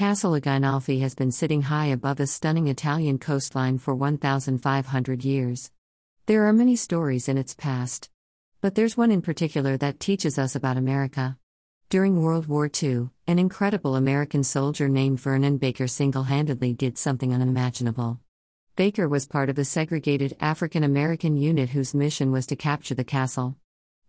Castle 0.00 0.32
Aghinolfi 0.32 1.02
has 1.02 1.14
been 1.14 1.30
sitting 1.30 1.60
high 1.60 1.88
above 1.88 2.20
a 2.20 2.26
stunning 2.26 2.68
Italian 2.68 3.18
coastline 3.18 3.76
for 3.76 3.94
1,500 3.94 5.24
years. 5.26 5.70
There 6.24 6.46
are 6.46 6.54
many 6.54 6.74
stories 6.74 7.28
in 7.28 7.36
its 7.36 7.52
past. 7.52 8.08
But 8.62 8.76
there's 8.76 8.96
one 8.96 9.10
in 9.10 9.20
particular 9.20 9.76
that 9.76 10.00
teaches 10.00 10.38
us 10.38 10.56
about 10.56 10.78
America. 10.78 11.36
During 11.90 12.22
World 12.22 12.46
War 12.46 12.70
II, 12.82 13.10
an 13.26 13.38
incredible 13.38 13.94
American 13.94 14.42
soldier 14.42 14.88
named 14.88 15.20
Vernon 15.20 15.58
Baker 15.58 15.86
single 15.86 16.22
handedly 16.22 16.72
did 16.72 16.96
something 16.96 17.34
unimaginable. 17.34 18.20
Baker 18.76 19.06
was 19.06 19.26
part 19.26 19.50
of 19.50 19.58
a 19.58 19.66
segregated 19.66 20.34
African 20.40 20.82
American 20.82 21.36
unit 21.36 21.68
whose 21.68 21.92
mission 21.92 22.32
was 22.32 22.46
to 22.46 22.56
capture 22.56 22.94
the 22.94 23.04
castle. 23.04 23.54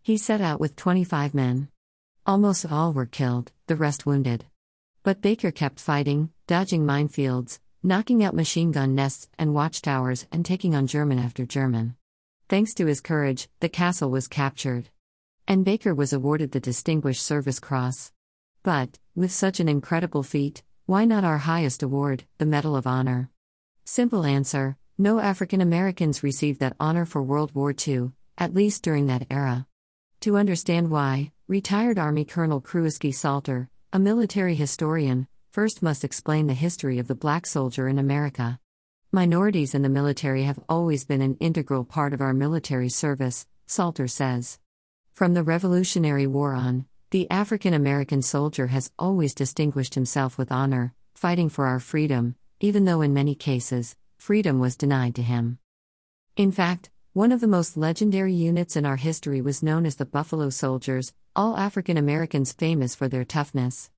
He 0.02 0.16
set 0.18 0.40
out 0.40 0.62
with 0.62 0.78
25 0.78 1.34
men. 1.34 1.68
Almost 2.26 2.72
all 2.72 2.94
were 2.94 3.06
killed, 3.06 3.52
the 3.68 3.76
rest 3.76 4.06
wounded. 4.06 4.46
But 5.04 5.22
Baker 5.22 5.52
kept 5.52 5.80
fighting, 5.80 6.30
dodging 6.46 6.86
minefields, 6.86 7.60
knocking 7.82 8.24
out 8.24 8.36
machine 8.36 8.72
gun 8.72 8.94
nests 8.94 9.28
and 9.40 9.54
watchtowers, 9.54 10.28
and 10.32 10.46
taking 10.46 10.76
on 10.76 10.86
German 10.86 11.18
after 11.18 11.44
German. 11.44 11.96
Thanks 12.50 12.76
to 12.76 12.86
his 12.86 13.02
courage, 13.02 13.50
the 13.62 13.70
castle 13.70 14.12
was 14.12 14.28
captured. 14.28 14.90
And 15.48 15.66
Baker 15.66 15.96
was 15.96 16.14
awarded 16.14 16.52
the 16.52 16.60
Distinguished 16.60 17.24
Service 17.24 17.60
Cross. 17.60 18.12
But, 18.62 19.00
with 19.16 19.32
such 19.32 19.60
an 19.60 19.68
incredible 19.68 20.22
feat, 20.22 20.62
why 20.86 21.06
not 21.06 21.24
our 21.24 21.40
highest 21.40 21.82
award, 21.82 22.26
the 22.38 22.46
Medal 22.46 22.76
of 22.76 22.86
Honor? 22.86 23.32
Simple 23.84 24.24
answer 24.24 24.78
no 25.00 25.20
African 25.20 25.62
Americans 25.62 26.22
received 26.22 26.60
that 26.60 26.76
honor 26.80 27.06
for 27.06 27.24
World 27.24 27.56
War 27.56 27.74
II, 27.76 28.12
at 28.38 28.54
least 28.54 28.84
during 28.84 29.08
that 29.08 29.26
era. 29.32 29.66
To 30.20 30.38
understand 30.38 30.92
why, 30.92 31.32
retired 31.48 31.98
Army 31.98 32.24
Colonel 32.24 32.62
Krewasky 32.62 33.12
Salter, 33.12 33.71
a 33.94 34.00
military 34.00 34.56
historian, 34.56 35.28
first 35.50 35.84
must 35.84 36.06
explain 36.06 36.48
the 36.48 36.54
history 36.54 36.98
of 36.98 37.10
the 37.10 37.16
black 37.16 37.46
soldier 37.46 37.90
in 37.90 38.00
America. 38.00 38.58
Minorities 39.12 39.76
in 39.76 39.82
the 39.82 39.90
military 39.90 40.44
have 40.44 40.64
always 40.70 41.04
been 41.04 41.22
an 41.22 41.36
integral 41.42 41.84
part 41.84 42.14
of 42.14 42.22
our 42.22 42.34
military 42.34 42.88
service, 42.88 43.46
Salter 43.68 44.08
says. 44.08 44.60
From 45.12 45.34
the 45.34 45.44
Revolutionary 45.44 46.26
War 46.26 46.54
on, 46.54 46.86
the 47.10 47.30
African 47.30 47.74
American 47.74 48.22
soldier 48.22 48.68
has 48.68 48.92
always 48.98 49.36
distinguished 49.36 49.96
himself 49.96 50.38
with 50.38 50.54
honor, 50.54 50.94
fighting 51.14 51.50
for 51.50 51.68
our 51.68 51.82
freedom, 51.82 52.36
even 52.62 52.86
though 52.86 53.02
in 53.02 53.14
many 53.14 53.36
cases, 53.36 53.98
freedom 54.18 54.60
was 54.60 54.78
denied 54.78 55.16
to 55.16 55.22
him. 55.22 55.60
In 56.38 56.54
fact, 56.54 56.91
one 57.14 57.34
of 57.34 57.42
the 57.42 57.48
most 57.48 57.76
legendary 57.76 58.34
units 58.34 58.78
in 58.78 58.86
our 58.86 58.96
history 58.96 59.42
was 59.42 59.62
known 59.62 59.86
as 59.86 59.98
the 59.98 60.06
Buffalo 60.06 60.50
Soldiers, 60.50 61.14
all 61.36 61.58
African 61.58 61.98
Americans 61.98 62.54
famous 62.54 62.96
for 62.96 63.10
their 63.10 63.26
toughness. 63.26 63.92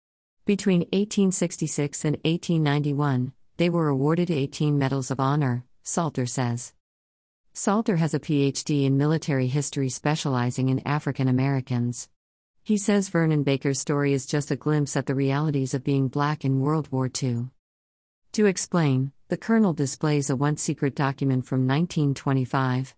Between 0.45 0.79
1866 0.79 2.05
and 2.05 2.15
1891, 2.23 3.31
they 3.57 3.69
were 3.69 3.87
awarded 3.87 4.31
18 4.31 4.79
Medals 4.79 5.11
of 5.11 5.19
Honor, 5.19 5.63
Salter 5.83 6.25
says. 6.25 6.73
Salter 7.53 7.97
has 7.97 8.15
a 8.15 8.19
PhD 8.19 8.83
in 8.83 8.97
military 8.97 9.45
history 9.45 9.89
specializing 9.89 10.69
in 10.69 10.81
African 10.83 11.27
Americans. 11.27 12.09
He 12.63 12.77
says 12.77 13.09
Vernon 13.09 13.43
Baker's 13.43 13.79
story 13.79 14.13
is 14.13 14.25
just 14.25 14.49
a 14.49 14.55
glimpse 14.55 14.97
at 14.97 15.05
the 15.05 15.13
realities 15.13 15.75
of 15.75 15.83
being 15.83 16.07
black 16.07 16.43
in 16.43 16.61
World 16.61 16.91
War 16.91 17.11
II. 17.21 17.49
To 18.31 18.45
explain, 18.47 19.11
the 19.27 19.37
Colonel 19.37 19.73
displays 19.73 20.31
a 20.31 20.35
once 20.35 20.63
secret 20.63 20.95
document 20.95 21.45
from 21.45 21.67
1925. 21.67 22.95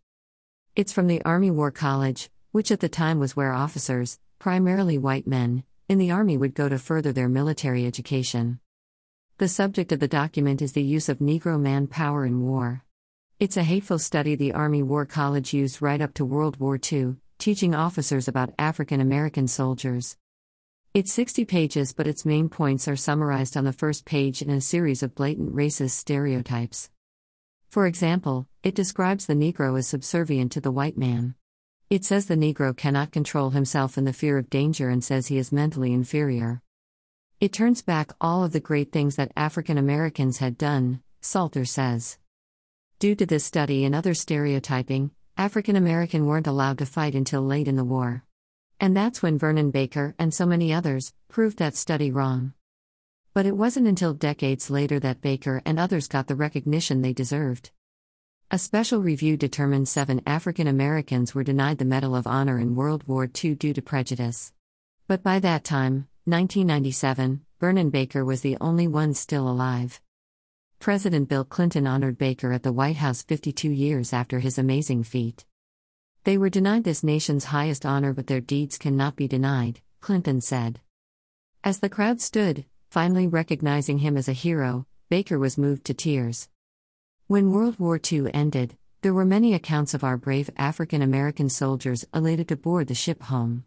It's 0.76 0.92
from 0.92 1.08
the 1.08 1.24
Army 1.24 1.52
War 1.52 1.72
College, 1.72 2.30
which 2.52 2.70
at 2.70 2.82
the 2.82 2.90
time 2.90 3.18
was 3.18 3.34
where 3.34 3.54
officers, 3.54 4.20
primarily 4.40 4.98
white 4.98 5.26
men, 5.26 5.64
in 5.88 6.00
the 6.00 6.12
Army 6.12 6.36
would 6.36 6.54
go 6.54 6.68
to 6.68 6.78
further 6.78 7.14
their 7.14 7.30
military 7.30 7.86
education. 7.86 8.60
The 9.38 9.48
subject 9.48 9.94
of 9.94 10.02
the 10.02 10.10
document 10.10 10.62
is 10.62 10.74
the 10.74 10.84
use 10.84 11.08
of 11.08 11.20
Negro 11.20 11.58
manpower 11.58 12.26
in 12.26 12.42
war. 12.42 12.84
It's 13.40 13.56
a 13.56 13.64
hateful 13.64 14.00
study 14.00 14.36
the 14.36 14.52
Army 14.52 14.84
War 14.84 15.06
College 15.06 15.54
used 15.54 15.82
right 15.82 16.02
up 16.02 16.14
to 16.16 16.26
World 16.26 16.60
War 16.60 16.78
II, 16.78 17.16
teaching 17.38 17.74
officers 17.74 18.28
about 18.28 18.54
African 18.60 19.00
American 19.00 19.48
soldiers. 19.48 20.18
It's 20.94 21.14
60 21.14 21.46
pages, 21.46 21.94
but 21.94 22.06
its 22.06 22.26
main 22.26 22.50
points 22.50 22.90
are 22.90 22.98
summarized 22.98 23.56
on 23.56 23.64
the 23.64 23.72
first 23.72 24.04
page 24.04 24.42
in 24.42 24.50
a 24.50 24.60
series 24.60 25.04
of 25.04 25.16
blatant 25.16 25.56
racist 25.56 25.92
stereotypes. 25.92 26.90
For 27.70 27.86
example, 27.86 28.48
it 28.64 28.76
describes 28.76 29.26
the 29.26 29.34
Negro 29.34 29.78
as 29.78 29.88
subservient 29.88 30.52
to 30.54 30.62
the 30.62 30.72
white 30.72 30.98
man. 30.98 31.36
It 31.90 32.04
says 32.04 32.26
the 32.26 32.36
Negro 32.36 32.76
cannot 32.76 33.12
control 33.12 33.52
himself 33.52 33.98
in 33.98 34.06
the 34.06 34.14
fear 34.14 34.38
of 34.38 34.50
danger 34.50 34.90
and 34.90 35.04
says 35.04 35.28
he 35.28 35.38
is 35.38 35.52
mentally 35.52 35.94
inferior. 35.94 36.62
It 37.40 37.54
turns 37.54 37.82
back 37.82 38.14
all 38.20 38.44
of 38.44 38.54
the 38.54 38.60
great 38.60 38.92
things 38.92 39.18
that 39.18 39.32
African 39.36 39.78
Americans 39.78 40.38
had 40.38 40.58
done, 40.58 41.02
Salter 41.22 41.66
says. 41.66 42.18
Due 42.98 43.14
to 43.16 43.26
this 43.26 43.44
study 43.44 43.84
and 43.84 43.94
other 43.94 44.14
stereotyping, 44.14 45.12
African 45.38 45.76
American 45.76 46.26
weren't 46.26 46.48
allowed 46.48 46.78
to 46.78 46.86
fight 46.86 47.14
until 47.14 47.42
late 47.42 47.68
in 47.68 47.76
the 47.76 47.84
war. 47.84 48.24
And 48.80 48.96
that's 48.96 49.22
when 49.22 49.38
Vernon 49.38 49.70
Baker 49.70 50.16
and 50.18 50.34
so 50.34 50.46
many 50.46 50.74
others 50.74 51.14
proved 51.28 51.58
that 51.60 51.76
study 51.76 52.10
wrong. 52.10 52.54
But 53.36 53.46
it 53.46 53.58
wasn't 53.58 53.86
until 53.86 54.14
decades 54.14 54.70
later 54.70 54.98
that 55.02 55.20
Baker 55.20 55.62
and 55.66 55.78
others 55.78 56.08
got 56.08 56.28
the 56.28 56.38
recognition 56.38 57.02
they 57.02 57.12
deserved. 57.12 57.70
A 58.50 58.58
special 58.58 59.02
review 59.02 59.36
determined 59.36 59.90
seven 59.90 60.22
African 60.26 60.68
Americans 60.68 61.36
were 61.36 61.44
denied 61.44 61.78
the 61.78 61.84
Medal 61.84 62.16
of 62.16 62.28
Honor 62.28 62.58
in 62.60 62.76
World 62.76 63.04
War 63.08 63.30
II 63.44 63.56
due 63.56 63.74
to 63.74 63.82
prejudice. 63.82 64.54
But 65.10 65.22
by 65.22 65.40
that 65.40 65.66
time, 65.66 66.08
1997, 66.24 67.42
Vernon 67.60 67.90
Baker 67.90 68.24
was 68.24 68.40
the 68.40 68.56
only 68.62 68.88
one 68.88 69.14
still 69.14 69.50
alive. 69.50 70.00
President 70.80 71.28
Bill 71.28 71.44
Clinton 71.44 71.86
honored 71.86 72.18
Baker 72.18 72.54
at 72.54 72.64
the 72.64 72.72
White 72.72 72.96
House 72.96 73.22
52 73.22 73.70
years 73.70 74.14
after 74.14 74.40
his 74.40 74.58
amazing 74.58 75.04
feat. 75.04 75.44
They 76.24 76.38
were 76.38 76.50
denied 76.50 76.86
this 76.86 77.04
nation's 77.04 77.46
highest 77.46 77.86
honor, 77.86 78.14
but 78.14 78.28
their 78.28 78.40
deeds 78.40 78.78
cannot 78.78 79.18
be 79.18 79.28
denied, 79.28 79.82
Clinton 80.00 80.40
said. 80.40 80.80
As 81.66 81.80
the 81.80 81.90
crowd 81.90 82.22
stood, 82.22 82.64
finally 82.90 83.28
recognizing 83.28 84.00
him 84.00 84.18
as 84.18 84.28
a 84.28 84.34
hero, 84.34 84.86
Baker 85.10 85.38
was 85.38 85.58
moved 85.58 85.86
to 85.86 85.94
tears. 85.94 86.50
When 87.28 87.52
World 87.52 87.80
War 87.80 88.00
II 88.00 88.34
ended, 88.34 88.78
there 89.02 89.14
were 89.14 89.26
many 89.26 89.54
accounts 89.54 89.94
of 89.94 90.04
our 90.04 90.18
brave 90.18 90.50
African 90.58 91.02
American 91.02 91.50
soldiers 91.50 92.06
elated 92.14 92.48
to 92.48 92.56
board 92.56 92.88
the 92.88 92.96
ship 92.96 93.22
home. 93.24 93.66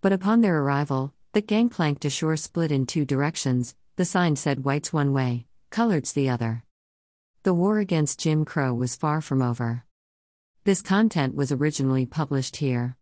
But 0.00 0.12
upon 0.12 0.40
their 0.40 0.60
arrival, 0.60 1.14
the 1.32 1.40
gangplank 1.40 2.00
to 2.00 2.10
shore 2.10 2.36
split 2.36 2.70
in 2.70 2.86
two 2.86 3.04
directions, 3.04 3.74
the 3.96 4.04
sign 4.04 4.36
said 4.36 4.64
whites 4.64 4.92
one 4.92 5.12
way, 5.12 5.46
coloreds 5.70 6.12
the 6.12 6.28
other. 6.28 6.64
The 7.42 7.54
war 7.54 7.78
against 7.78 8.20
Jim 8.20 8.44
Crow 8.44 8.72
was 8.72 8.94
far 8.94 9.20
from 9.20 9.42
over. 9.42 9.84
This 10.64 10.80
content 10.80 11.34
was 11.34 11.50
originally 11.50 12.06
published 12.06 12.56
here. 12.56 12.96